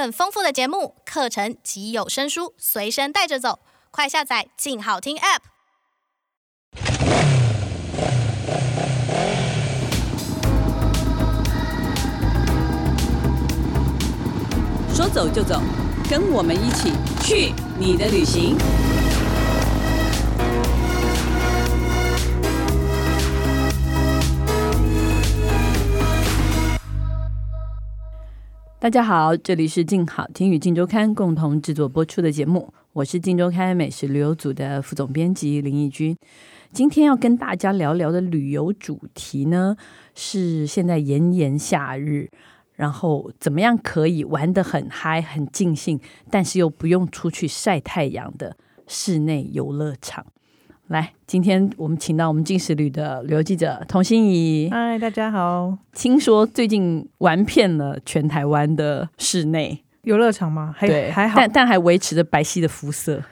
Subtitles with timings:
[0.00, 3.58] 更丰富的节目、课程及有声书随身带着走，
[3.90, 5.40] 快下载“静好听 ”App。
[14.94, 15.60] 说走就走，
[16.08, 18.56] 跟我们一起去你的旅行。
[28.80, 36.16] 大家好，这里是静好听与静周刊共同制作播出的节目，我是静周刊美食旅游组的副总编辑林义君。
[36.72, 39.76] 今天要跟大家聊聊的旅游主题呢，
[40.14, 42.30] 是现在炎炎夏日，
[42.72, 46.00] 然后怎么样可以玩得很嗨、很尽兴，
[46.30, 48.56] 但是又不用出去晒太阳的
[48.86, 50.24] 室内游乐场。
[50.90, 54.68] 来，今天我们请到我们进食旅的旅游记者童心怡。
[54.72, 55.78] 嗨，大家好。
[55.92, 60.74] 听说最近玩遍了全台湾的室内游乐场吗？
[60.76, 63.22] 还对，还好，但但还维持着白皙的肤色。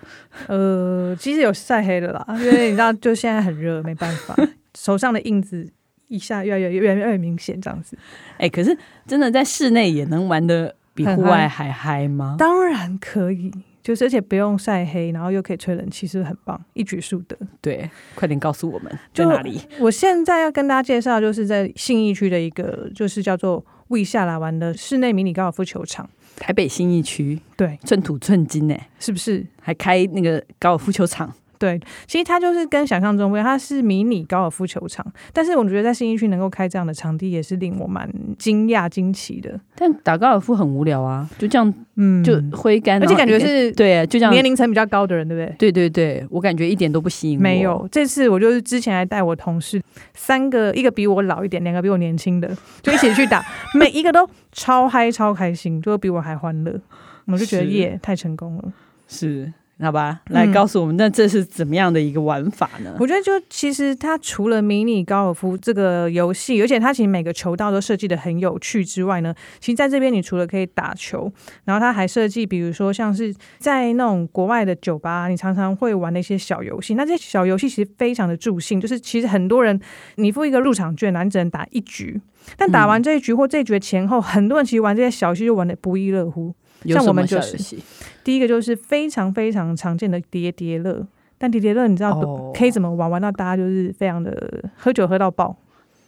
[0.46, 4.36] 呃，其实有晒黑的啦， 因为你知道，就现在很热，没办法，
[4.78, 5.68] 手上的印子
[6.06, 7.98] 一下越来越越来越明显，这样子。
[8.34, 12.36] 哎、欸，可是真的在室内也能玩的比户外还嗨吗？
[12.38, 13.50] 当然可以。
[13.82, 16.60] 就是，而且不用晒黑，然后又可以吹冷气，是不是很棒？
[16.74, 17.36] 一举数得。
[17.60, 19.60] 对，快点告诉我们在哪里？
[19.80, 26.08] 我现在要跟大家介绍，就是在信义区的一个，就是叫做“魏下来玩”的室内迷你高尔夫球场。
[26.36, 29.44] 台北信义区，对，寸土寸金呢，是不是？
[29.60, 31.32] 还开那个高尔夫球场。
[31.58, 35.04] 对，其实它就是跟想象中不一样，它是迷你高尔夫球场。
[35.32, 39.58] 但是我觉得在新一区能够开这样的场地，也是令我蛮惊讶惊奇的。
[39.74, 44.32] 但打高尔夫很无聊啊，就这样，嗯，就挥杆，而且感觉是对，就这样。
[44.32, 45.56] 年龄层比较高的人，对不对？
[45.58, 47.42] 对对对，我感觉一点都不吸引我。
[47.42, 49.82] 没有，这次我就是之前还带我同事
[50.14, 52.48] 三个，一个比我老一点，两个比我年轻的，
[52.82, 56.80] 就一起去打， 每一个都超嗨超开心，就比我还欢乐。
[57.26, 58.72] 我就觉得耶，太成功了。
[59.06, 59.52] 是。
[59.80, 62.90] 好吧，来告诉我们，那这是怎么样的一个玩法呢？
[62.94, 71.32] 嗯、我觉得，就其实它除了迷你高尔夫这个游戏，而且它其实每个球道都设计的很有趣之外呢，其实在这边你除了可以打球，
[71.64, 76.94] 然后它还设计，比如说像是在那种国外的酒吧，你常常会玩的一些小游戏。
[76.94, 79.78] 那这些小游戏其实非常的助兴，就是其实很多人
[80.16, 82.20] 你付一个入场券，你只能打一局，
[82.56, 86.52] 但打完这一局或这一局前后，很多人其实玩这些小游戏就玩得不亦乐乎。
[86.84, 87.76] 像我们就是
[88.22, 91.06] 第一个就是非常非常常见的叠叠乐，
[91.36, 93.10] 但叠叠乐你知道可以怎么玩？
[93.10, 95.56] 玩到大家就是非常的喝酒喝到爆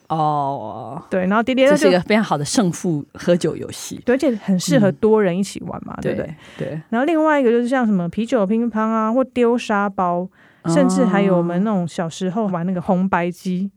[0.09, 6.35] 哦，对，然后叠叠乐是一个非常好的胜负喝酒游戏，对，而且很适合多人一起玩嘛，嗯、对不对？
[6.59, 6.83] 对。
[6.89, 10.29] 然后另外一个就是像什么啤酒乒乓啊，或丢沙包，
[10.67, 13.71] 甚至还有我们那种小时候玩那个红白机，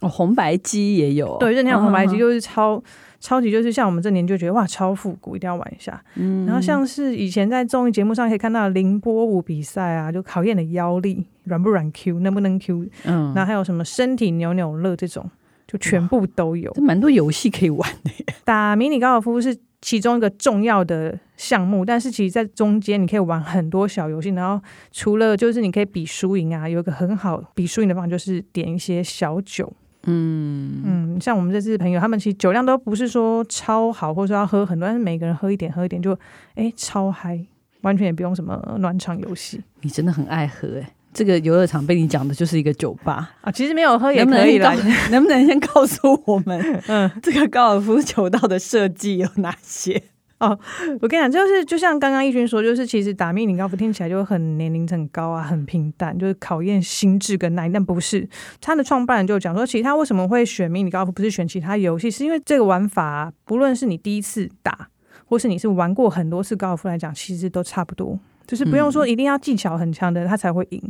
[0.00, 2.76] 哦，红白机也有，对，就那种红白机就是超。
[2.76, 2.82] 嗯
[3.20, 6.00] 超级就是像我们这年就觉得哇超复古，一定要玩一下。
[6.14, 12.86] 嗯，然后像是以前在综艺节目上可以看到凌波舞比赛啊，就考验的腰力软不软 Q，能不能 Q。
[13.04, 15.28] 嗯，然后还有什么身体扭扭乐这种，
[15.66, 16.70] 就全部都有。
[16.74, 18.10] 这蛮多游戏可以玩的。
[18.44, 24.30] 打迷你高尔夫是其中一个重要的项目，但是其实在中间你可以玩很多小游戏。
[24.30, 24.62] 然后
[24.92, 29.72] 除了就是你可以比输赢啊，有一个很好比输赢的方法就是点一些小酒。
[30.10, 36.12] 嗯嗯，像我们这次朋友，他们其实酒量都不是说超好，或者说要喝很多，但是每个人喝一点，喝一点就
[36.54, 37.38] 哎、欸、超嗨，
[37.82, 39.60] 完全也不用什么暖场游戏。
[39.82, 44.74] 你真的很爱喝哎、欸，这个游乐场被你讲的就是一个酒吧啊，其实没有喝也可以了。
[45.10, 50.02] 能不能先告诉我们，嗯，这个高尔夫球道的设计有哪些？
[50.40, 50.56] 哦，
[51.00, 58.28] 我跟你讲，就是就像刚刚义军说，就是其实打迷你高尔夫听起来就很年龄很高啊，很平淡，就是考验心智跟耐力，但不是。
[58.60, 64.88] 他的创办人就讲说，其实他为什么会选迷你高尔夫，不是选其他游戏，是因为这个玩法，不论是你第一次打，
[65.24, 68.16] 或是你是玩过很多次高尔夫来讲，其实都差不多，
[68.46, 70.80] 就是不用说一定要技巧很强的他才会赢。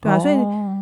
[0.00, 0.36] 对啊，所以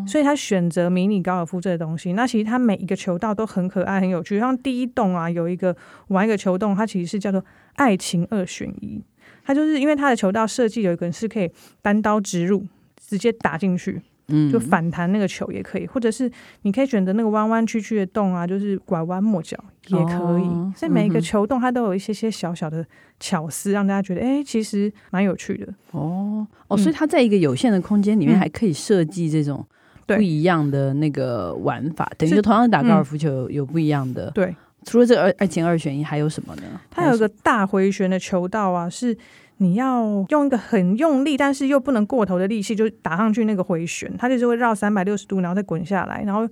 [0.06, 4.38] 所以他选择迷你高尔夫这个东西，那其实他每一个球道都很可爱、很有趣。
[4.38, 5.76] 像第一栋啊，有一个
[6.08, 9.02] 玩一个球洞，它其实是叫做爱情二选一。
[9.44, 11.50] 它就是因为它的球道设计有一个人是可以
[11.82, 12.66] 单刀直入，
[12.96, 14.00] 直接打进去。
[14.28, 16.32] 嗯，就反弹那个球也可以，或者是
[16.62, 19.54] 你可以选择那个弯弯曲曲的洞啊，就是拐弯抹角
[19.88, 20.44] 也可以。
[20.44, 22.82] 哦、所以每一个球洞它都有一些些小小的
[23.20, 25.66] 巧思，让大家觉得哎、欸，其实蛮有趣的。
[25.90, 29.62] 哦哦，所以它在一个有限的空间里面还可以设计这种
[30.06, 34.30] 不一样的那个玩法，嗯、等于说同样打高尔夫球有不一样的。
[34.30, 36.62] 对，除了这个二爱情二选一，还有什么呢？
[36.90, 39.16] 它有一个大回旋的球道啊，是。
[39.58, 46.24] 你要用一个很用力，但是又不能过头的力气，就打上去那个回旋，它就是会绕三百六十度，然后再滚下来。
[46.24, 46.46] 然后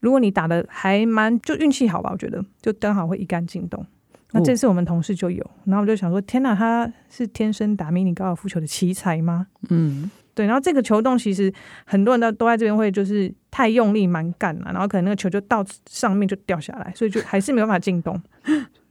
[0.00, 3.84] 如果你打的还蛮就运气好吧，我觉得就刚好会一杆进洞。
[4.32, 9.48] 那这次我们同事就有，然后我就想说，天哪，他是天生打迷你高尔夫球的奇才吗？
[9.68, 10.10] 嗯。
[10.34, 11.52] 对，然后这个球洞其实
[11.84, 18.20] 很多人都都在这边会就是太用力蛮干了，然后可能那个球就到上面就掉下来，所以就还是没有办法进洞。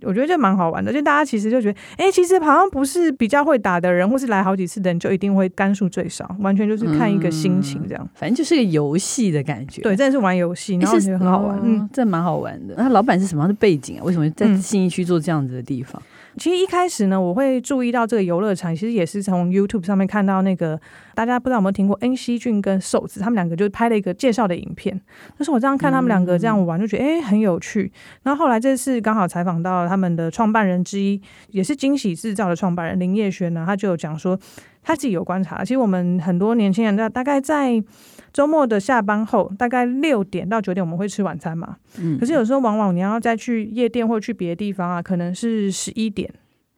[0.01, 8.03] 我觉得这蛮好玩的，就大家其实就觉得，哎，其实好像不是比较会打的人，或是来好几次的人就一定会杆数最少，完全就是看一个心情这样。
[8.05, 9.81] 嗯、反正就是个游戏的感觉。
[9.81, 12.75] 对，真的是玩游戏，然后觉得很好玩，哦、嗯，这蛮好玩的。
[12.77, 14.03] 那老板是什么样的背景啊？
[14.03, 16.01] 为什么在信义区做这样子的地方？
[16.01, 20.79] 嗯其实一开始呢，我会注意到这个游乐场，其实也是从 YouTube 上面看到那个，
[21.15, 24.99] 大家不知道有没有听过恩熙俊跟瘦子，他们两个就拍了一个介绍的影片。
[25.37, 27.91] 但是我这样看他们两个这样玩，就觉得哎很有趣。
[28.23, 34.39] 然后后来这次刚好采访到他们的创办人之一，也是惊喜制造的创办人林业轩呢，他就有讲说
[34.83, 37.83] 他自己有观察，其实我们很多年轻人在大概在。
[38.31, 41.77] 周末的下班后，大概六点到九点，我们会吃晚餐嘛。
[41.99, 42.17] 嗯。
[42.19, 46.31] 可是有时候，往往你要再去夜店或去别的地方啊，可能是十一点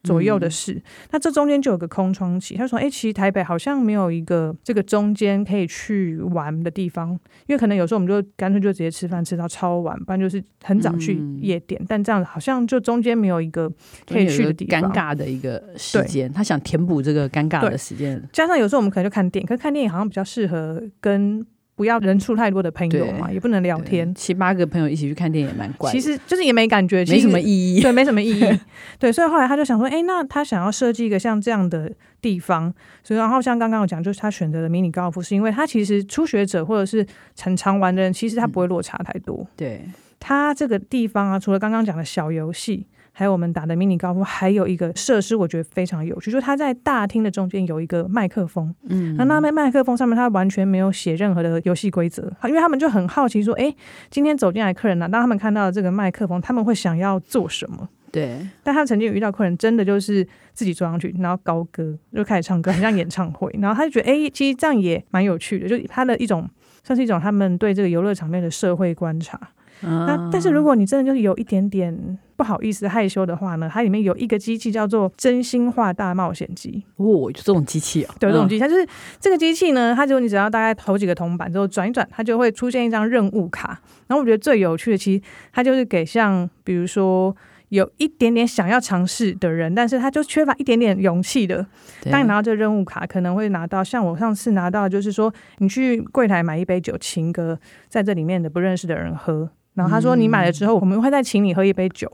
[0.04, 0.74] 左右的事。
[0.74, 0.82] 嗯。
[1.12, 2.56] 那这中间就有个空窗期。
[2.56, 7.12] 他说：“哎，其实台北好像没有一个这个中间可以去玩的地方，
[7.48, 11.80] 因为可能有时候我们就干脆就直接吃饭吃到超晚，不然就是很早去夜店。
[11.82, 11.86] 嗯。
[11.88, 13.72] 但这样好像就中间没有一个
[14.08, 16.32] 可以去的地方，尴尬的一个时间。
[16.32, 18.22] 他想填补这个尴尬的时间。
[18.32, 21.46] 加上有时候我们可能就看电影，可是看电影好像比较适合跟。
[21.82, 24.14] 不要人数太多的朋友嘛，也不能聊天。
[24.14, 27.82] 七八个朋友一起去看电影也蛮怪，其实就是也没感觉，没什么意义。
[27.82, 28.60] 对，没什么意义。
[29.00, 31.92] 对，所以后来他就想说，哎、欸，那他想要设计一个像这样的
[32.22, 32.72] 地方。
[33.04, 37.04] 所以然后像刚刚我讲，就是他选择了迷你高尔夫，是因为他其实初学者或者是
[37.40, 39.38] 很常玩的人，其实他不会落差太多。
[39.40, 39.82] 嗯、对，
[40.20, 42.86] 他这个地方啊，除了刚刚讲的小游戏。
[43.14, 53.76] 还有我们打的迷你高尔夫，还有一个设施，我觉得非常有趣，就是它在大厅的中间有一个麦克风，嗯，那那麦克风上面它完全没有写任何的游戏规则，因为他们就很好奇说，哎，
[54.10, 57.88] 今天走进来客人呢、啊，当他们看到这个麦克风，他们会想要做什么？
[58.12, 66.50] 对，但他曾经有遇到客人，真的就是自己坐上去，然后高歌就开始唱歌，很像演唱会，然后他就觉得，哎，其实这样也蛮有趣的，就他的一种
[66.84, 69.40] 算是一种他们对这个游乐场面的社会观察。
[69.82, 76.84] 那但是如果你真的就是有一点点不好意思害羞的话呢，它里面有一个机器叫做真心话大冒险机。
[76.98, 78.16] 哦，就这种机器啊？
[78.20, 78.88] 对，这种机器，它就是
[79.20, 83.82] 这个机器呢，它就你只要大概投几个铜板之后转一转，它就会出现一张任务卡。
[84.08, 87.36] 然后我觉得最有趣的，其实它就是给像比如说
[87.70, 91.66] 有一点点想要尝试的人，但是他就缺乏一点点勇气的。
[92.12, 97.58] 当你拿到这个任务卡，可能会拿到像我上次拿到，就是说你去柜台买一杯酒，情歌
[97.88, 99.50] 在这里面的不认识的人喝。
[99.82, 102.12] 然后他说：“你买了之后，我们会再请你喝一杯酒。”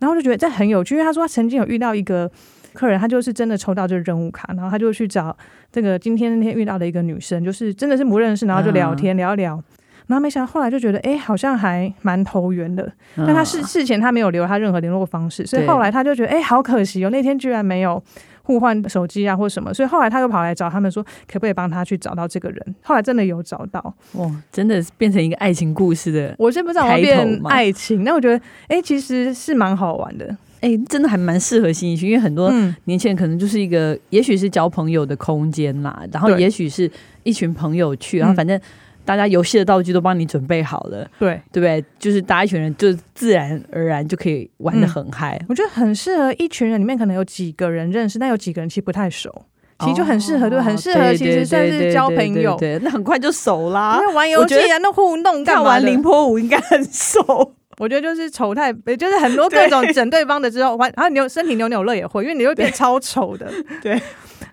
[0.00, 2.30] 然后我就觉得这很有趣，因为他说他曾经有遇到一个
[2.72, 5.36] 客人，他就是真的抽到这个任务卡，然后他就去找
[5.70, 9.62] 这个今天那天遇到的一个女生，就是真的是不认识，然后就聊天聊一聊，
[10.06, 12.90] 然后没想到后来就觉得哎，好像还蛮投缘的。
[13.16, 18.02] 但他事事前他没有留他任何联络方式，所以后来他就觉得哎，好可惜哦，那天居然没有。
[18.50, 21.00] 互换手机啊，或什么，所以后来他又跑来找他们说，
[21.30, 22.74] 可不可以帮他去找到这个人？
[22.82, 26.34] 后来真的有找到，哇，真的是变成一个爱情故事的。
[26.36, 28.36] 我先不知道我变爱情，那我觉得，
[28.66, 30.26] 哎、欸，其实是蛮好玩的，
[30.60, 32.52] 哎、欸，真的还蛮适合新一区，因为很多
[32.86, 36.90] 年轻人可能就是一个，嗯、也许是交朋友的空间啦，然后也许是
[37.22, 38.60] 一群朋友去，然后反正。
[39.04, 41.84] 大家游戏的道具都帮你准备好了，对对不对？
[41.98, 45.36] 就是大家一群人，就自然而然就可以玩的很嗨。
[45.40, 49.44] 嗯，我觉得很适合一群人里面，可能有几个人认识，但有几个人其实不太熟，
[49.80, 52.56] 其实就很适合，对，很适合，其实算是交朋友。
[52.56, 53.98] 对，那很快就熟啦。
[54.00, 55.62] 因为玩游戏啊，那互动干嘛？
[55.62, 57.54] 玩凌波舞应该很熟。
[57.78, 63.50] 我觉得就是丑态，就是很多 各种整对方的之后，玩然后扭身体扭扭乐也会，因为你会变超丑的，
[63.82, 63.98] 对。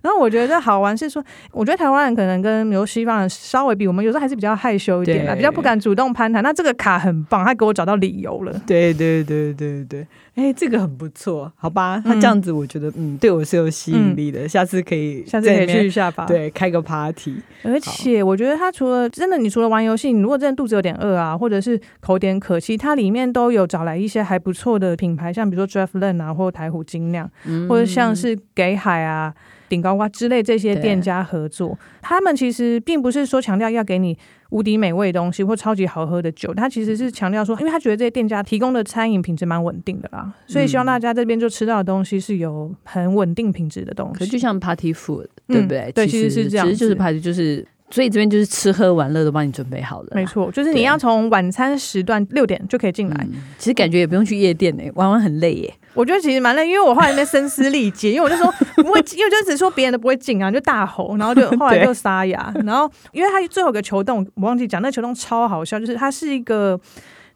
[0.01, 6.43] 然后我觉得好玩是说，我觉得台湾人可能跟比如西方人稍微比我们有时候还是比较害羞一点啦，比较不敢主动攀谈。
[6.43, 8.61] 那这个卡很棒，他给我找到理由了。
[8.65, 11.99] 对对对对对，哎，这个很不错，好吧？
[12.05, 16.25] 他这样子我觉得嗯，对我是有吸引力的，嗯、下次可以下次可以去一下吧。
[16.27, 17.35] 对，开个 party。
[17.63, 29.33] 而且我觉得他除了真的，你除了玩游戏，你如果真的肚子有点饿啊，或者是口点渴，其实它里面都有找来一些还不错的品牌，像比如说 Draftland 啊，或台虎精酿，嗯、或者像是给海啊。
[29.69, 34.17] 顶高瓜之类这些店家合作，他们其实并不是说强调要给你
[34.49, 44.19] 无敌美味的东西或超级好喝的酒，他其实是强调说，因为他觉得这些店家提供的餐饮品质蛮稳定的啦，所以希望大家这边就吃到的东西是有很稳定品质的东西。
[44.19, 45.79] 可就像 party food，对不对？
[45.79, 47.65] 嗯、对，其实是这样，其实就是 party，就是。
[47.89, 53.41] 所以这边就是吃喝玩乐都帮你准备好了，没错，就是你要从晚餐时段六点就可以进来，嗯。
[53.57, 55.73] 其实感觉也不用去夜店诶，玩玩很累耶。
[55.93, 66.79] 我觉得其实蛮累，因为我后来在声嘶力竭， 因为我就说不会，因为就只说别人都不会进啊，就大吼，然后就后来就沙哑， 然后因为他最后一个球洞我忘记讲，那球洞超好笑，就是它是一个。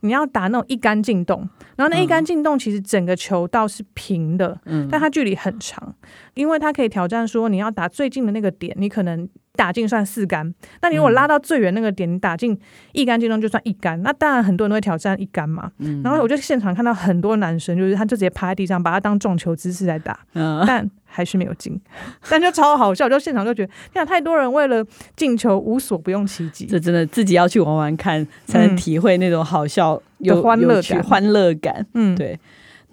[0.04, 5.94] 你要打那种一杆进洞，然后那一杆进洞其实整个球道是平的，嗯，但它距离很长，
[6.34, 9.30] 因为它可以挑战说你要打最近的那个点，你可能。
[9.54, 12.58] 打进算四杆，那你如果拉到最远那个点，你打进
[12.94, 14.02] 一杆进洞就算一杆。
[14.02, 15.70] 那当然很多人都会挑战一杆嘛。
[15.80, 21.80] 嗯、然后我就现场看到很多男生，就是他就直接趴在地上，把他当撞球姿势在打，嗯、但还是没有进。
[22.30, 24.84] 但就超好笑，就现场就觉得，天啊，太多人为了
[25.18, 26.66] 进球无所不用其极。
[26.66, 31.86] 这真的自己要去玩玩看，才能体会那种好笑、嗯、有欢乐感、欢乐感。
[31.94, 32.40] 嗯，对。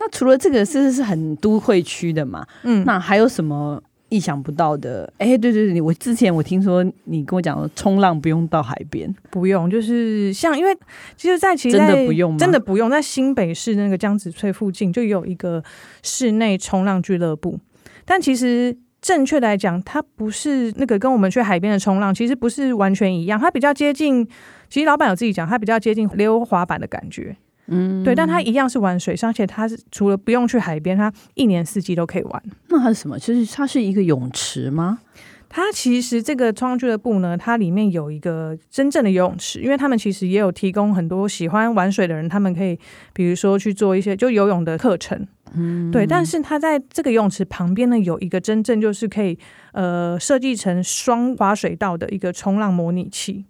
[0.01, 2.45] 那除了这个，是是很都会区的嘛？
[2.65, 3.81] 嗯，那还有什么？
[4.09, 10.75] 意想不到的，哎，对对对，我之前我听说你跟我讲说，冲浪不用到海边，不用，就是像因为
[11.17, 12.39] 其实，在其实在真的不用吗？
[12.39, 15.63] 真的不用，在新北市那个江子翠附近就有一个
[16.03, 17.59] 室内冲浪俱乐部，
[18.05, 24.27] 但其实正确来讲，它不是那个跟我们去海边的冲浪，其实不是完全一样，它比较接近，
[24.69, 27.37] 其实老板有自己讲，它比较接近溜滑板的感觉。
[27.69, 32.43] 嗯，对，但它一样是玩水上，而且它是除了不用去海边，它一年四季都可以玩。
[32.69, 33.19] 那它是什么？
[33.19, 34.99] 其实它是一个泳池吗？
[35.51, 42.79] 它其实这个冲浪俱乐部呢，它里面有一个真正的游泳池，因为他们其实也有提供很多喜欢玩水的人，他们可以
[43.15, 45.27] 比如说去做一些就游泳的课程。
[45.55, 46.07] 嗯，对。
[46.07, 49.39] 但是它在这个游泳池旁边呢，有一个真正就是可以
[49.73, 53.47] 呃设计成双滑水道的一个冲浪模拟器。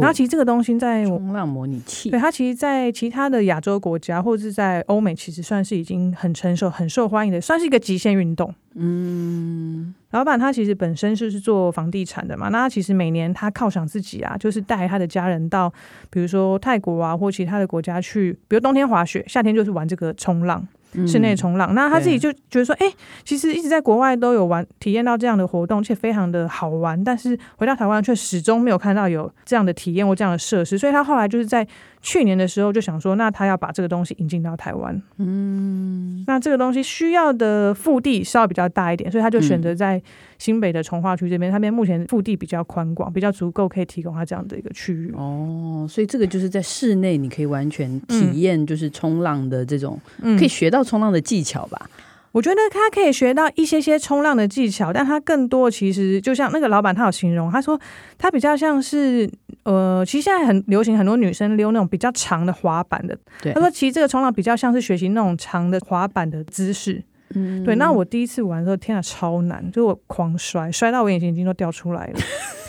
[0.00, 8.54] 然后其实这个东西在冲浪模拟器，对它其实，在其他的亚洲国家或者是在欧美，其实算是已经很成熟、很受欢迎的，算是一个极限运动。
[8.78, 15.72] 嗯，老板他其实本身就是做房地产的嘛，那他其实每年他犒赏自己啊，就是带他的家人到，
[16.10, 20.66] 比如说泰国啊或其他的国家去，比如冬天滑雪，夏天就是玩这个冲浪。
[21.06, 27.02] 室内冲浪，那他自己就觉得说，哎、欸，其实一直在国外都有玩，体验到这样的活动，且非常的好玩。
[27.04, 31.66] 但是回到台湾却始终没有看到有这样的体验或这样的设施，所以他后来就是在
[32.00, 35.02] 去年的时候就想说，那他要把这个东西引进到台湾。
[35.18, 40.00] 嗯，那这个东西需要的腹地稍微比较大一点，所以他就选择在
[40.38, 45.12] 新北的从化区这边，他们目前腹地比较宽广，比较足够可以提供他这样的一个区域。
[45.16, 51.90] 哦，所以这个就是在室内你可以完全体验，就是冲浪的这种，嗯、可以学到冲浪的技巧吧。
[52.36, 57.80] 我觉得他可以学到一些些冲浪的技巧，但他更多其实就像那个老板他有形容，他说
[58.18, 59.26] 他比较像是
[59.62, 63.16] 呃，其实现在很流行很多女生溜那种比较长的滑板的。
[63.40, 67.02] 对，他说其实这个冲浪比较像是学习那种长的滑板的姿势。
[67.34, 67.74] 嗯，对。
[67.76, 72.18] 那我第一次玩的时候，天啊，超难，就我狂摔，摔到我眼睛已经都掉出来了。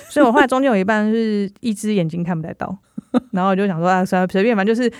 [0.10, 2.78] 所以我后来中间有一半是一只眼睛看不太到。
[3.32, 4.92] 然后我就想说啊，随随便反正，就是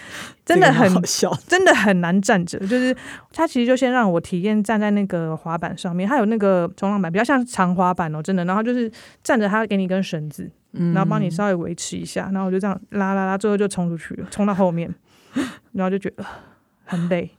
[0.46, 0.90] 真的很
[1.48, 2.58] 真的很难站着。
[2.60, 2.96] 就是
[3.34, 8.46] 他其实就先让我体验站在那个滑板上面，他有那个冲浪板，比较像长滑板哦，真的。
[8.46, 8.92] 然后就是
[9.24, 12.30] 站着，他给你一根绳子，然后帮你稍微维持一下。
[12.32, 14.94] 然后我就这样拉拉拉，最后就冲出去了，冲到后面，
[15.74, 16.26] 然后就觉得
[16.86, 17.30] 很累。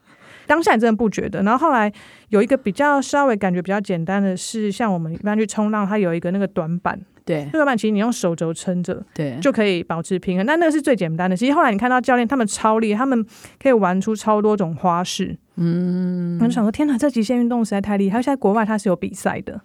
[0.47, 1.43] 当下你真的不觉得。
[1.43, 1.93] 然后后来
[2.31, 6.99] 有一个比较稍微感觉比较简单的是，像我们一般去冲浪，它有一个那个短板。
[7.29, 10.47] 对，这个板其实你用手肘撑着，对，就可以保持平衡。
[10.47, 11.37] 但那个是最简单的。
[11.37, 13.23] 其实后来你看到教练他们超厉害，他们
[13.63, 15.37] 可以玩出超多种花式。
[15.57, 18.23] 嗯，我就想说，天哪，这极限运动实在太厉害。
[18.23, 19.61] 在国外它是有比赛的。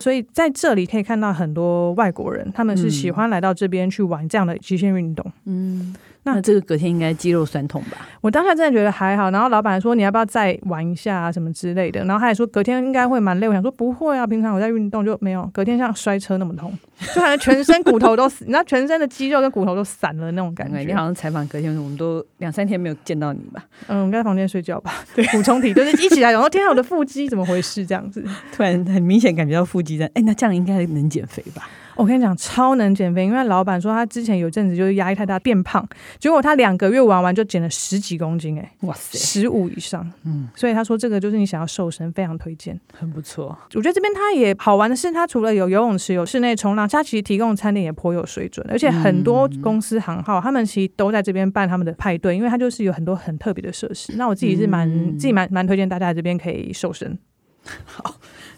[0.00, 5.30] 所以在这里可以看到很多外国人，他们是喜欢来到这边去玩这样的极限运动。
[5.44, 5.94] 嗯。
[6.34, 7.98] 那这个隔天应该肌肉酸痛吧？
[8.20, 16.76] 我当下真的觉得还好，然后老板说，你要不要再玩一下啊什么之类的，然后他也说隔天应该会蛮累，我想说不会啊，平常我在运动就没有，隔天像摔车那么痛，
[17.14, 20.80] 就好像全身骨头都死，你知道全身的肌肉跟骨头都散了那种感觉。
[20.80, 23.64] 你好像采访隔天我们都两三天没有见到你吧？
[23.86, 27.86] 嗯，我们在房间睡觉吧，对， 补充体就是一起来，然后天啊，我的腹肌怎么回事？
[27.86, 31.68] 这样子， 突然很明显感觉到腹肌在，哎，那这样应该能减肥吧？
[31.96, 35.86] 我跟你讲，超能减肥，因为老板说他之前有阵子就是压力太大变胖，
[36.18, 43.56] 结果他两个月玩完就减了十几公斤，哎，哇塞，十五以上，嗯，所以他说这个就是你想要瘦身，非常推荐，很不错。
[43.74, 54.14] 我觉得这边他也好玩的是，他除了有游泳池、有室内冲浪，他其实提供的餐点也颇有水准，而且很多公司行号他们其实都在这边办他们的派对，因为他就是有很多很特别的设施。
[54.16, 57.18] 那我自己是蛮、嗯、自己蛮蛮推荐大家这边可以瘦身。
[57.84, 58.16] 好。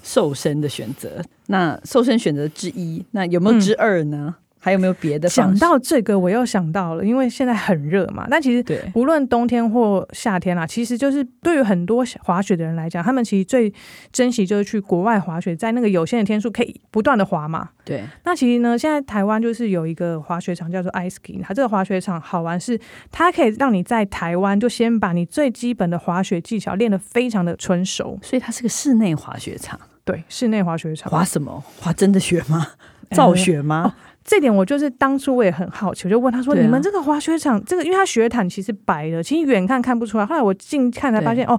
[0.09, 4.35] 瘦身的选择，那瘦身选择之一，那有没有之二呢？
[4.39, 5.29] 嗯还有没有别的？
[5.29, 8.27] 想到这个，我又想到了，因为现在很热嘛。
[8.29, 13.73] 但其实，对，无论冬天或夏天啦，其实就是对于很多滑雪的人来讲，他们其实最
[14.13, 17.69] 珍惜就是去国外滑雪，在那个有限的天数可以不断的滑嘛。
[17.85, 18.03] 对。
[18.25, 22.79] 那其实呢，现在台湾就是有一个滑雪场叫做 Ice Ski，它这个滑雪场好玩是，
[23.13, 29.79] 它可以让你在台湾就先把你最基本的滑雪技巧练得非常的纯熟，所以它是个室内滑雪场。
[30.09, 31.13] 对，室内滑雪场。
[31.13, 31.63] 滑什么？
[31.79, 32.67] 滑真的雪吗？
[33.11, 33.95] 造雪吗？
[34.29, 40.27] 这点我就是当初我也很好奇，我就问他说：“啊、你们这个滑雪场，这个因为它雪毯其实白的，其实远看看不出来。
[40.27, 41.59] 后来我近看才发现，哦，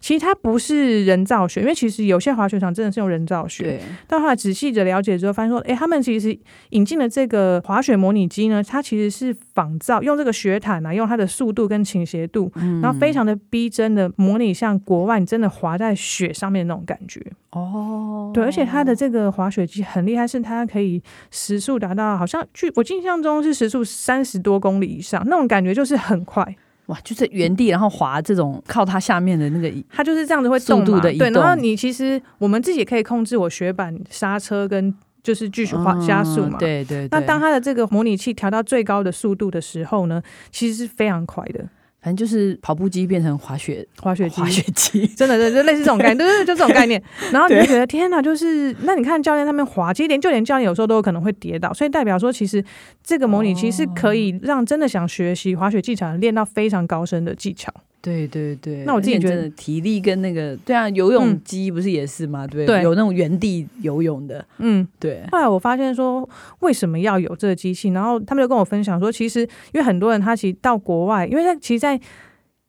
[0.00, 3.64] 其实它不是人造雪，因为其实有些滑雪场真的是用人造雪。
[3.64, 3.80] 对。
[4.06, 17.18] 但后来仔细的了解之后，发现说，哎，他们其实引进了这个滑雪模拟机呢，它其实是仿造用这个雪毯啊，用它的速度跟倾斜度，然后非常的逼真的模拟像国外你真的滑在雪上面的那种感觉。
[17.52, 22.09] 哦，对，而且它的这个滑雪机很厉害，是它可以时速达到。
[22.16, 26.44] 好像据我印象中是时速三十多公里以上，那种感觉就是很快
[26.86, 26.98] 哇！
[27.04, 31.00] 就是原地然后滑这种靠它下面的那个，它就是这样子会动的。
[31.00, 36.58] 对，然后你其实我们自己也可以控制我雪板刹车跟就是继续滑加速嘛。
[36.58, 37.06] 对对。
[37.10, 41.64] 那当它的这个模拟器调到最高的速度的时候呢，其实是非常快的。
[42.02, 47.02] 反正就是跑步机变成滑雪滑雪机，滑雪机， 真的，对，就类似这种概念，对对对，就这种概念。
[47.30, 52.64] 然后你就觉得天哪，就是那你看教练他们滑，其实连就连教练有时候都有可能会跌倒，所以代表说，其实
[53.04, 57.72] 这个模拟器是可以让真的想学习滑雪技巧练到非常高深的技巧。
[58.02, 62.46] 对对对，那我自己觉得体力跟那个对啊，游泳机不是也是吗？
[62.46, 65.22] 对，有那种原地游泳的，嗯，对。
[65.30, 66.26] 后来我发现说，
[66.60, 67.90] 为什么要有这个机器？
[67.90, 69.40] 然后他们就跟我分享说，其实
[69.72, 72.00] 因为很多人他其实到国外，因为他其实，在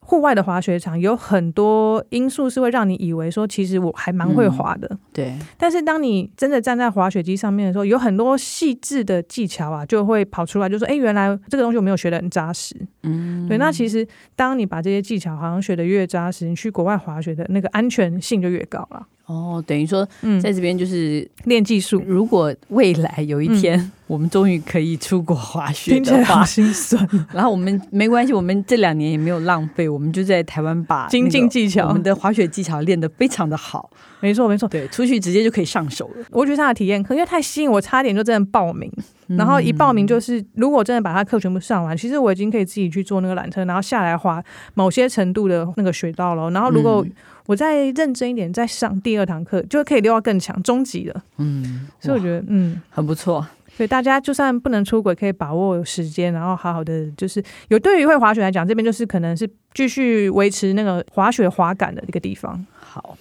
[0.03, 5.33] 户外的滑雪场有很多因素是会让你以为说，其实我还蛮会滑的，对。
[5.57, 13.57] 但是当你真的站在滑雪机上面的时候，有很多细致的技巧啊，就会跑出来，就说，哎，原来这个东西我没有学的很扎实，嗯，对。
[13.57, 14.05] 那其实
[14.35, 19.07] 当你把这些技巧好像学得越扎实，你去国外滑雪的那个安全性就越高了。
[19.27, 20.05] 哦，等于说，
[20.41, 22.03] 在这边就是练技术。
[22.05, 27.07] 如果未来有一天，我们终于可以出国滑雪的话，心酸。
[27.31, 33.89] 然后我们没关系，我们这两年也没有浪费，我们就在台湾把精进技巧，我们的滑雪技巧练得非常的好。
[34.19, 36.25] 没错，没错，对，出去直接就可以上手了。
[36.31, 38.91] 我觉得他的体验课因为太吸引我，差点就真的报名。
[39.27, 46.51] 然后一报名就是，如果真的把他课全部上完，其实我已经可以自己去坐那个缆车，然后下来滑某些程度的那个雪道了。
[46.51, 47.05] 然后如果
[47.45, 51.23] 我再认真一点，再上第二堂课，就可以溜到更强，终极了。
[51.37, 53.47] 嗯，所以我觉得，嗯，很不错。
[53.75, 62.65] 所以大家就算不能出轨，可以把握时间，然后好好的，就是有对于会滑雪来讲，这边就是可能是继续维持那个滑雪滑感的一个地方。
[62.79, 63.17] 好。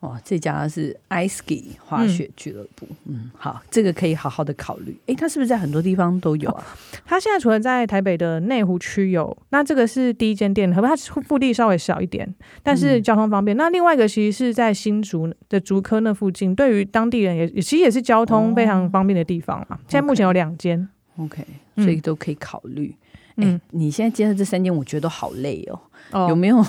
[0.00, 2.86] 哦，这家是 Ice Ski 滑雪俱乐部。
[3.04, 4.98] 嗯，嗯，好，这个可以好好的考虑。
[5.04, 6.64] 诶，它是不是在很多地方都有啊？
[7.04, 13.54] 它、哦、现在除了在台北的内湖区有，那这个是第一间店，可不，它腹地稍微小一点，但是交通方便。
[13.54, 19.76] 嗯、那另外一个其实是在新竹的竹科那附近，对于当地人也其实也是交通非常方便的地方嘛。
[19.76, 21.44] 哦、现在目前有两间，OK，
[21.76, 22.96] 所以都可以考虑。
[23.36, 25.78] 嗯，诶，你现在接的这三间，我觉得都好累哦。
[26.12, 26.56] 哦，有没有？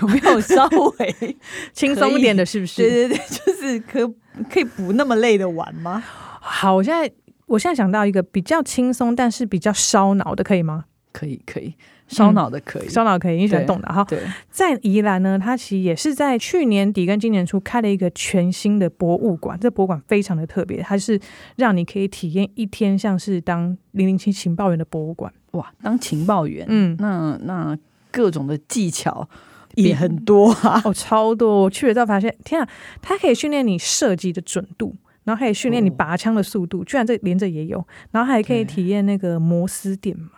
[0.00, 0.66] 有没有稍
[0.98, 1.36] 微
[1.72, 2.44] 轻松一点的？
[2.44, 2.82] 是不是？
[2.82, 4.12] 对对对， 就是可
[4.50, 6.02] 可以不那么累的玩吗？
[6.40, 7.08] 好，我现在
[7.46, 10.86] 我现在想到一个比较轻松，但是比较烧脑的，可以吗？
[11.12, 11.72] 可以，可以，
[12.08, 14.02] 烧脑的可以，烧脑可以，你喜欢动的哈。
[14.08, 14.18] 对，
[14.50, 21.20] 在宜兰呢，它其实也是在去年底跟今年初开了一个全新的博物馆，这博物馆非常的特别，它是
[21.56, 25.32] 让你可以体验一天像是当零零七情报员的博物馆。
[25.52, 27.78] 哇，当情报员，嗯，那那
[28.12, 29.28] 各种的技巧。
[29.76, 31.62] 也很多啊，哦，超多！
[31.62, 32.68] 我去了之后发现，天啊，
[33.00, 34.94] 它可以训练你射击的准度，
[35.24, 40.28] 然后还可以训练你拔枪的速度，哦、居然这连着也有，然后还可以体验那个摩斯电码、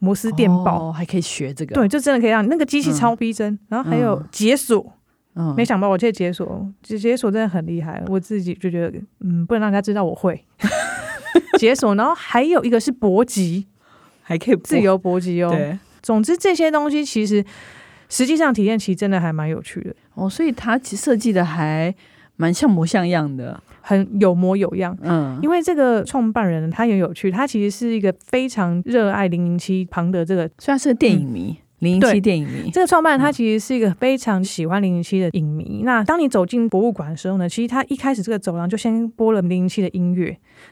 [0.00, 4.92] 摩斯电报、哦，还可以学这个，对，就真的可以让你那个机器超逼真，嗯、然后还有解锁，
[5.36, 10.44] 嗯，没想到我这解锁解解锁真的很厉害，我自己就觉得，嗯，不能让大家知道我会。
[11.60, 13.68] 解锁，然后还有一个是搏击，
[14.20, 17.44] 还可以自由搏击哦，对，总之这些东西其实。
[18.12, 21.94] 实际上体验其实真的还蛮有趣的哦，所以它其实设计的还
[22.34, 24.98] 蛮像模像样的，很有模有样。
[25.02, 31.56] 嗯，因为这个创办人他也有趣，他其实是一个非常热爱零零七庞德这个，虽然是个电影迷。
[31.56, 35.80] 嗯零零七电影迷，这个创办人他其实是一个非常喜欢零零七的影迷。
[35.82, 40.26] 嗯、那当你走进博物馆的时候呢，其实他一开始这个走廊就先播了零零七的音乐，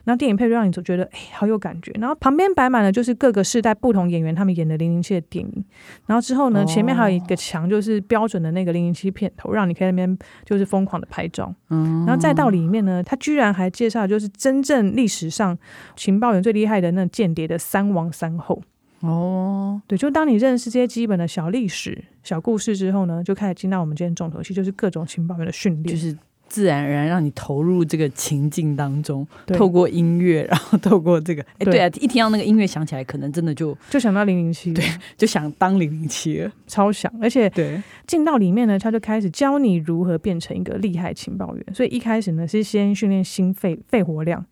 [0.05, 1.91] 然后电影配乐让你就觉得哎，好有感觉。
[1.99, 5.65] 然后旁边摆满了就是各个世代不同演员他们演的零零七的电影。
[6.07, 11.53] 然后之后呢，前面还有一个墙就是标准的那个零零七片头，让你可以在那边就是疯狂的拍照。
[11.71, 15.57] 嗯，然后再到里面呢，他居然还介绍就是真正历史上
[15.97, 18.63] 情报员最厉害的那间谍的三王三后。
[19.01, 26.17] 哦，对，就当你认识这些基本的小历史、小故事之后呢，就开始进到我们今天重头戏，就是各种情报员的训练，就是
[26.49, 34.85] 自然而然让你投入这个情境当中，透过音乐， 然后透过这个，哎，对啊，一听到那个音乐响起来，可能真的就就想到零零七， 对，
[35.17, 44.45] 就想当零零七了，超想，而且对，进到里面呢，他就开始教你如何变成一个厉害情报员，所以一开始呢是先训练心肺肺活量。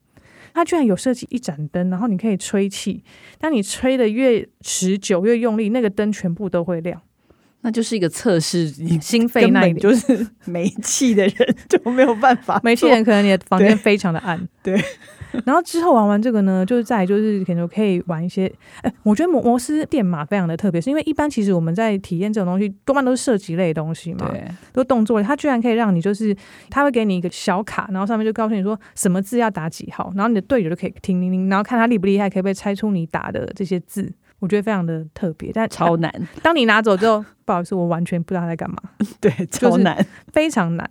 [0.56, 3.04] 它居然有设计一盏灯，然后你可以吹气，
[3.38, 6.98] 当你吹的越持久、越用力，那个灯全部都会亮。
[7.60, 14.82] 那就是一个测试，你 心肺那一点就是没气的人 就没有办法，没气人可能你的房间非常的暗，对。
[15.44, 18.50] 然后之后玩完这个呢，就是再就是可能可以玩一些，
[18.82, 26.36] 哎，我觉得摩摩斯电码非常的特别，是因为一般其实我们在体验这种东西，多半都是射击类的东西嘛，对，都动作类，它居然可以让你就是，
[26.70, 34.12] 它会给你一个小卡，然后上面就告诉你说什么字要打几号，然后你的队友就可以听听听，然后看他厉不厉害，可以不可以猜出你打的这些字。
[34.38, 36.12] 我觉得非常的特别，但超难。
[36.42, 38.76] 当你拿走之后，不好意思，我完全不知道他在干嘛。
[39.18, 40.86] 对，超难，非常难。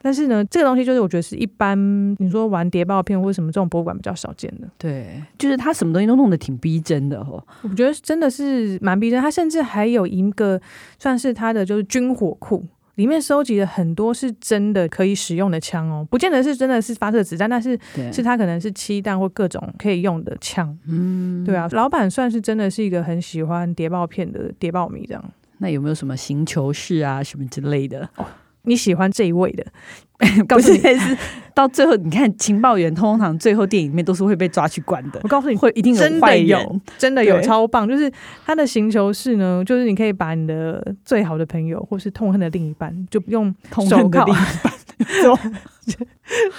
[0.00, 1.76] 但是呢，这个东西就是我觉得是一般
[2.18, 4.68] 你说玩谍报片或者什么这种博物馆比较少见的。
[4.78, 7.44] 对，就是他什么东西都弄得挺逼真的哦。
[7.62, 9.20] 我觉得真的是蛮逼真。
[9.20, 10.60] 他甚至还有一个
[10.98, 12.64] 算是他的就是军火库。
[12.94, 17.78] 里面收集了很多是真的可以使用的枪哦，不见得是真的是发射子弹，但是
[18.12, 20.76] 是它可能是漆弹或各种可以用的枪。
[20.84, 25.24] 嗯，对啊，老板算是真的是一个很喜欢谍报片的谍报迷这样。
[25.58, 28.08] 那有没有什么行球式啊什么之类的？
[28.16, 28.26] 哦
[28.68, 29.64] 你喜欢这一位的，
[30.46, 31.16] 告诉你是
[31.54, 35.18] 到最后，你看情报员通常最后电影里面都是会被抓去关的。
[35.24, 37.88] 我告诉你会一定有真的有，真的有超棒。
[37.88, 38.10] 就是
[38.46, 43.52] 他的行求室呢，就是你可以把你的最好的朋友或是痛恨的另一半，就用
[43.88, 44.24] 手铐，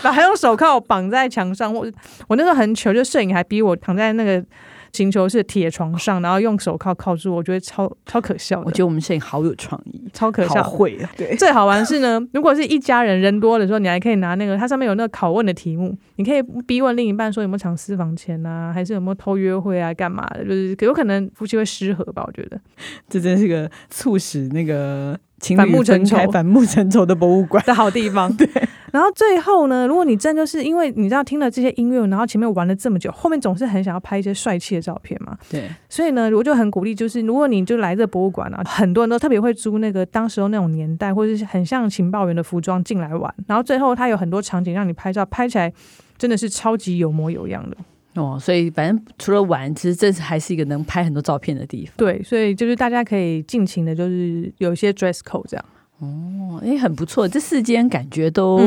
[0.02, 1.74] 把他用手铐绑在墙上。
[1.74, 1.88] 我
[2.28, 4.44] 我那时候很糗，就摄影还逼我躺在那个。
[4.92, 8.66] 星球是铁床上，然后用手铐铐住，我觉得超超可笑的。
[8.66, 11.10] 我觉得我们摄影好有创意，超可笑，会啊！
[11.16, 20.44] 对，最好玩是呢，如果是一家人人多的时候，你还可以拿那个，它上面有那个拷问的题目，你可以逼问另一半说有没有藏私房钱啊，还是有没有偷约会啊，干嘛的？
[20.44, 22.26] 就是有可能夫妻会失和吧？
[22.28, 22.60] 我觉得
[23.08, 25.18] 这真是个促使那个。
[25.56, 28.30] 反目成仇，反目成仇的博物馆的好地方。
[28.36, 28.46] 对，
[28.92, 35.38] 然后最后呢，如果你真就是因为你知道听了这些音乐，然后前面玩了这么久，后面总是很想要拍一些帅气的照片嘛。
[35.50, 45.72] 对，所以呢，我就很鼓励，就是如果你就来这博物馆啊，很多人都特别会租那个当时候那种年代或者是很像情报员的服装进来玩，然后最后它有很多场景让你拍照，拍起来
[46.20, 47.78] 真的是超级有模有样的。
[48.16, 51.94] 哦，所以反正除了玩，其实这是还是一个能拍很多照片的地方。
[51.96, 55.66] 对，所以就是大家可以尽情的，就是有一些 dress code 这样。
[56.00, 58.60] 哦，哎，很不错，这四间感觉都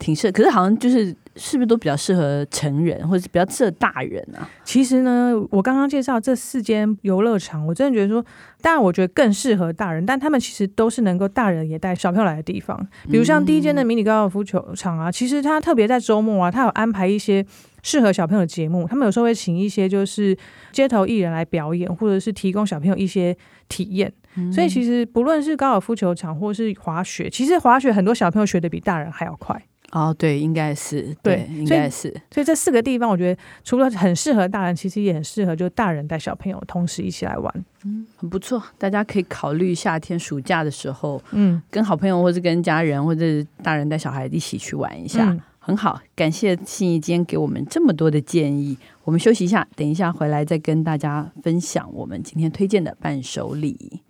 [0.00, 1.14] 挺适可是好像就是。
[1.36, 4.46] 是不是都比较适合成人，或者是比较适合大人啊？
[4.64, 8.22] 其实呢，我刚刚介绍这四间游乐场，我真的觉得说，
[8.60, 12.76] 当然我觉得更适合大人，但他们其实都是能够大人也带小朋友来的地方。
[13.08, 17.46] 比如像第一间的迷你高尔夫球场啊，其实它特别在周末啊，它有安排一些
[17.84, 18.86] 适合小朋友的节目。
[18.88, 20.36] 他们有时候会请一些就是
[20.72, 23.34] 街头艺人来表演，或者是提供小朋友一些
[23.68, 24.12] 体验。
[24.52, 29.62] 所以其实不论是高尔夫球场或是滑雪，其实滑雪很多小朋友学的比大人还要快。
[29.90, 32.20] 哦，对，应该是对，对应该是所。
[32.34, 38.62] 所以这四个地方，我觉得除了很适合大人，其实也很适合就大人带小朋友同时一起来玩，嗯，很不错。
[38.78, 43.24] 大家可以考虑夏天暑假的时候，嗯，跟好朋友或者跟家人或者
[43.62, 46.00] 大人带小孩一起去玩一下，嗯、很好。
[46.14, 48.78] 感谢信义今天给我们这么多的建议。
[49.02, 54.02] 我们休息一下，等一下回来再跟大家分享我们今天推荐的伴手礼。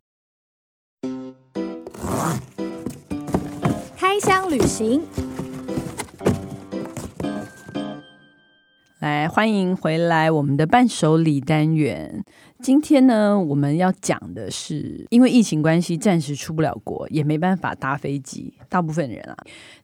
[3.97, 5.01] 开箱旅行。
[9.01, 12.23] 来，欢迎回来我们的伴手礼单元。
[12.61, 19.35] 今天呢，我们要讲的是，因为疫情关系，暂时出不了国，也没办法搭飞机，大部分人啊。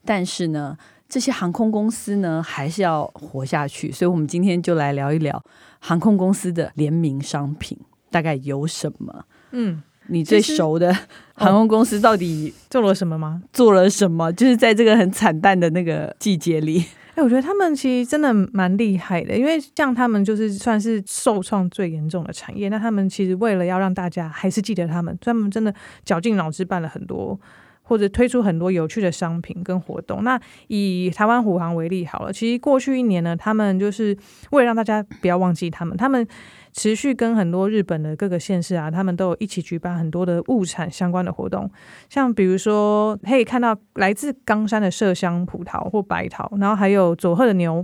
[0.05, 0.77] 但是呢，
[1.09, 3.91] 这些航空公司呢，还是要活下去。
[3.91, 5.43] 所以，我们今天就来聊一聊
[5.79, 7.79] 航空公司的联名商品，
[8.11, 9.25] 大概有什么？
[9.53, 10.95] 嗯，你最熟的
[11.37, 13.43] 航空公司到底做了什么吗？
[13.51, 14.31] 做了什么？
[14.35, 16.85] 就是在这个很惨淡的那个季节里。
[17.17, 25.75] 哎，我觉得他们其实真的蛮厉害的，因为像他们就是算是受创最严重的产业，那他们其实为了要让大家还是记得他们，他们真的
[26.05, 27.41] 绞尽脑汁办了很多，
[27.81, 30.23] 或者推出很多有趣的商品跟活动。
[30.25, 34.15] 那以台湾虎航为例好了，其实过去一年呢，他们就是
[34.51, 36.29] 为了让大家不要忘记他们，他们。
[36.79, 41.71] 持续跟很多日本的各个县市啊，他们都有一起举办很多的物产相关的活动，
[42.11, 47.83] 像比如说可以看到来自冈山的麝香葡萄或白桃，然后还有佐贺的牛，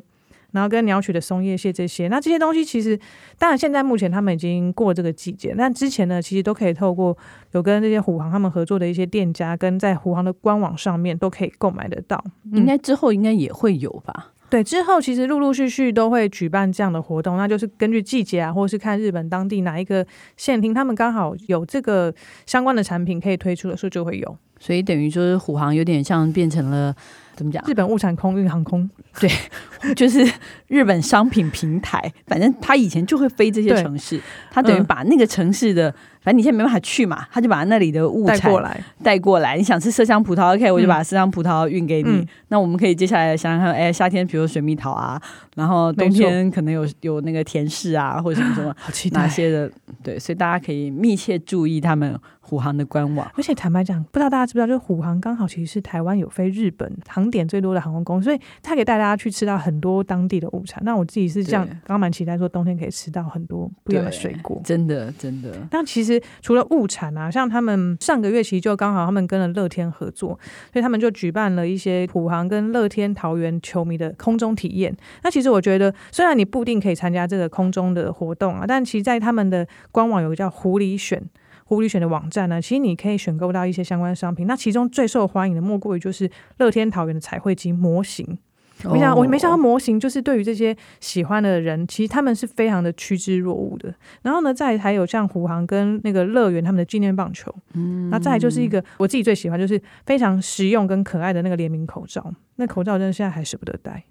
[0.50, 2.08] 然后跟鸟取的松叶蟹这些。
[2.08, 3.00] 那这些东西其实，
[3.38, 7.16] 当然现在目前他们已经过了这个季节，但之前呢，其实都可以透过
[7.52, 12.22] 有跟这些虎航他们合作的一些店家，跟在虎航的官网上面都可以购买得到。
[12.52, 14.32] 应该之后应该也会有吧。
[14.52, 24.36] 对，之后其实陆陆续续都会举办这样的活动，那就是根据季节啊，或是看日本当地哪一个县厅，他们刚好有这个相关的产品可以推出的时候就会有。
[24.60, 26.94] 所以等于说是虎航有点像变成了
[27.34, 27.62] 怎么讲？
[27.66, 28.88] 日本物产空运航空，
[29.20, 29.30] 对，
[29.94, 30.26] 就是
[30.68, 32.12] 日本商品平台。
[32.26, 35.94] 反正他以前就会飞这些城市，他等于把那个城市的。
[36.24, 39.56] 反正你现在没办法去嘛，他就把那里的物产带过来，带过来。
[39.56, 42.08] 你想吃麝香葡萄，OK，我就把麝香葡萄运给你。
[42.08, 45.20] 嗯、那我们可以接下来想想看，哎，夏天比如水蜜桃啊，
[45.56, 49.68] 然后冬天可能有有那个甜柿啊，或者什么什么，好期待哪些的？
[50.00, 52.16] 对，所以大家可以密切注意他们。
[52.52, 60.82] 虎航的官网，而且坦白讲，不知道大家知不知道，就是虎航刚好其实是台湾有飞日本航点最多的航空公司，所以它可以带大家去吃到很多当地的物产。
[60.84, 65.50] 那我自己是这样，刚刚蛮期待说冬天可以吃到很多不一样的水果，真的真的。
[65.70, 70.38] 但其实除了物产啊，像他们上个月其实就刚好他们跟了乐天合作，
[70.74, 74.94] 所以他们就举办了一些虎航跟乐天桃园球迷的空中体验。
[75.22, 81.22] 那其实我觉得，虽然你不一定可以参加这个空中的活动啊，但其实在他们的官网有个叫狐狸选。
[81.64, 84.46] 狐狸选的网站呢，其实你可以选购到一些相关商品。
[84.46, 88.38] 那其中最受欢迎的莫过于就是乐天桃园的彩绘机模型。
[88.84, 93.94] 我想，我没想到模型就是对于这些喜欢的人，其实他们是非常的趋之若鹜的。
[94.22, 97.54] 然后呢，再还有像虎航跟那个乐园他们的纪念棒球。
[97.74, 102.34] 嗯，那再来就是一个我自己最喜欢，就是非常实用跟可爱的那个联名口罩。
[102.56, 104.02] 那口罩真的现在还舍不得戴。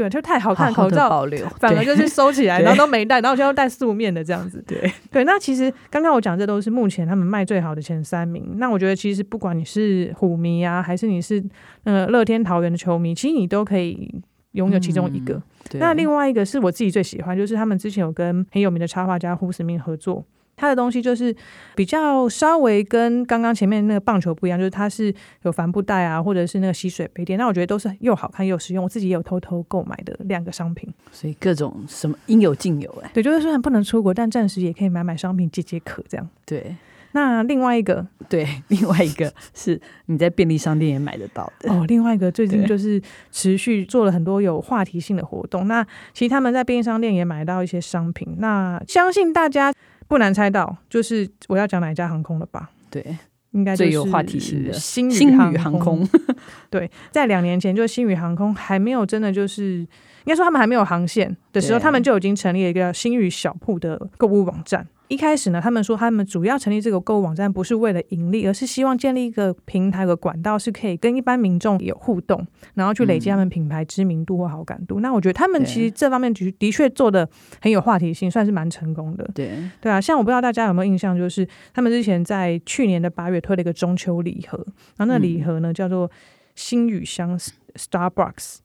[0.00, 4.64] 对，就太好看，口罩保留， 反而就是收起来，然后都没戴，然后现在戴素面的这样子。
[4.66, 8.54] 对对，那其实刚刚我讲这都是目前他们卖最好的前三名。
[8.56, 11.44] 那我觉得其实不管你是虎迷啊，还是你是
[11.84, 14.10] 呃乐天桃园的球迷，其实你都可以
[14.52, 15.34] 拥有其中一个。
[15.34, 20.24] 嗯、那另外一个是我自己最喜欢，就是他们之前有跟很有名的插画家胡思明合作。
[20.60, 21.34] 它的东西就是
[21.74, 27.38] 比较稍微跟刚刚前面那个棒球不一样，就是它是有帆布袋啊，或者是那个吸水杯垫。
[27.38, 30.92] 那我觉得都是又好看又实用，我自己也有偷偷购买的两个商品。
[31.10, 33.10] 所以各种什么应有尽有哎、欸。
[33.14, 36.28] 对，就是虽然不能出国，但暂时也可以买买商品解解渴这样。
[36.44, 36.76] 对，
[37.12, 41.86] 那另外一个，对， 另外一个是你在便利商店也买得到的哦。
[41.88, 43.00] 另外一个最近就是
[43.32, 45.66] 持续做了很多有话题性的活动。
[45.66, 48.36] 那其实他们在便利商店也买到一些商品。
[48.38, 49.72] 那相信大家。
[50.10, 52.68] 不难猜到，就是我要讲哪一家航空了吧？
[52.90, 53.16] 对，
[53.52, 56.04] 应该最有话题性的星宇航空。
[56.68, 64.84] 对，在两年前，就星宇航空还没有真的就是，应该说他们还没有航线的时候，他们就已经成立了一个星宇小铺的购物网站。
[65.10, 75.00] 一开始呢，他们说他们主要成立这个购物网站不是为了盈利，而是希望建立一个平台和管道，是可以跟一般民众有互动，然后去累积他们品牌知名度或好感度。
[75.00, 77.28] 嗯、那我觉得他们其实这方面的的确做的
[77.60, 79.28] 很有话题性，算是蛮成功的。
[79.34, 81.44] 对对啊，像我不知道大家有没有印象，就是
[81.74, 84.64] 他们之前在去年的八月推了一个中秋礼盒，
[84.96, 86.08] 然后那礼盒呢、嗯、叫做
[86.54, 87.36] 星宇香
[87.74, 88.58] Starbucks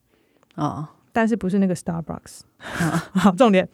[0.53, 0.63] 啊。
[0.63, 2.41] 哦但是不是那个 Starbucks，
[3.15, 3.65] 好重点。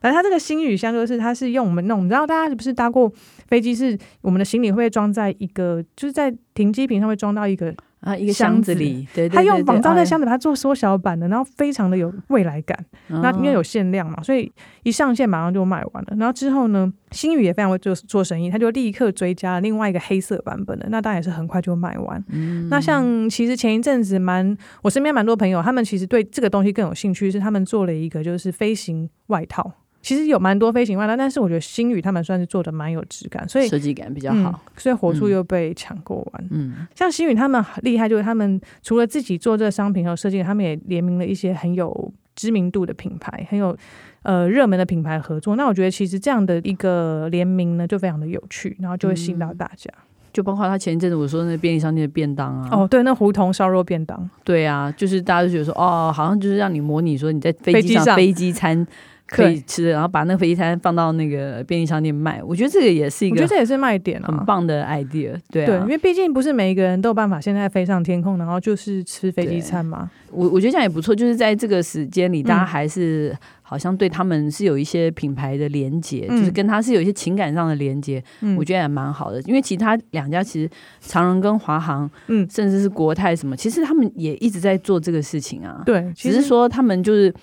[0.00, 3.12] 反正它这个星宇箱就是，它是用我们那种，你知道大家不是搭过
[3.46, 7.74] 飞机，是我们的行李会装在一个，就是在停机坪上会装到一个。
[8.00, 12.78] 啊，一个箱子里，对，对，对，对，他用仿造的箱子把它做缩小版的，然后非常的有未来感。
[13.08, 14.50] 哦、那因为有限量嘛，所以
[14.84, 16.16] 一上线马上就卖完了。
[16.16, 22.24] 然后之后呢，星宇也非常会做做生意，他就立刻追加了另外一个黑色版本的，那当然也是很快就卖完。
[22.28, 29.72] 嗯、那像其实前一阵子蛮，我身边蛮多朋友，他们其实对这个东西更有兴趣，是他们做了一个就是飞行外套。
[30.00, 36.44] 其实有蛮多飞行外套，但是我觉得星宇他们算是做的蛮有质感，所以设计感比较好，嗯、所以火速又被抢购完。
[36.50, 43.76] 嗯，像星宇他们厉害，就是他们除了自己做这个商品和设计，他们也联名了一些很有知名度的品牌，很有
[44.22, 45.56] 呃热门的品牌合作。
[45.56, 49.90] 那我觉得其实这样的一个联名呢，就非常的有趣，然后就会吸引到大家。
[49.94, 58.86] 嗯、就包括他前一阵子我说那便利商店的便当啊，哦，对，那胡同烧肉便当，对啊，就是大家都觉得说，哦，好像就是让你模拟说你在飞机上飞机餐。
[59.28, 65.36] 可以吃的，然后把那个飞机餐放到那个便利商店卖，我觉得这个也是一个，我觉得这也是卖点，很棒的 idea。
[65.50, 70.10] 对啊，对，因为毕竟不是每一个人都有办法现在飞上天空，然后就是吃飞机餐嘛。
[70.30, 79.40] 我我觉得这样也不错，就是在这个时间里，大家还是好像对他们是有一些品牌的连接，嗯、就是跟他是有一些情感上的连接，嗯、我觉得也蛮好的。
[79.42, 85.82] 因为其他两家其实长荣跟华航，嗯，甚至是国泰什么，其实他们也一直在做这个事情啊。
[85.84, 87.34] 对，只是说他们就是。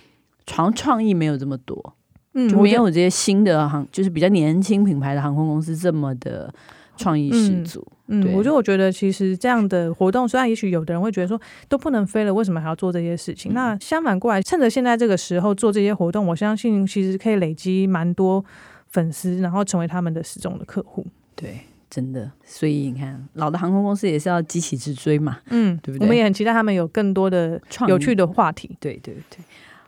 [0.45, 1.95] 创创意没有这么多，
[2.33, 6.53] 嗯，就没有这些新的航，就是比较年轻品牌的航空公司这么的
[6.97, 7.85] 创意十足。
[8.07, 13.51] 嗯，对我就我觉得其实这样的活动，虽然也许有的人会觉得说都不能飞了，为什么还要做这些事情？
[13.51, 18.45] 嗯、那相反过来，趁着现在这个时候做这些活动，我相信其实可以累积蛮多
[18.89, 21.03] 粉丝，然后成为他们的始终的客户。
[21.35, 22.31] 对，真的。
[22.43, 26.05] 所以你看，老的航空公司也是要急起直追嘛，嗯，对不对？
[26.05, 28.77] 我们也很期待他们有更多的有趣的话题。
[28.79, 29.39] 对对对。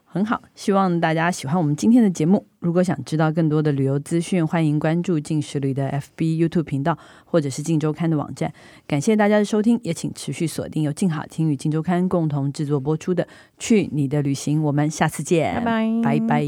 [0.10, 2.48] 很好，希望大家喜欢我们今天的节目。
[2.60, 8.52] 如果想知道更多的旅游资讯，欢迎关注镜食旅的 FB、YouTube 频道，或者是静周刊的网站。
[8.88, 13.24] 感谢大家的收听，也请持续锁定由静好听与静周刊共同制作播出的
[13.60, 16.46] 《去你的旅行》，我们下次见，拜拜，拜拜。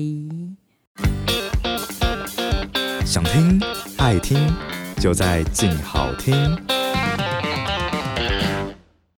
[3.06, 3.62] 想听
[3.98, 4.38] 爱听，
[4.98, 6.34] 就在静好听。